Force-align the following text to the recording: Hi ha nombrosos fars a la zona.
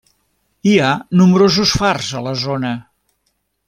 Hi 0.69 0.73
ha 0.85 0.89
nombrosos 1.21 1.77
fars 1.83 2.11
a 2.21 2.25
la 2.31 2.37
zona. 2.49 2.77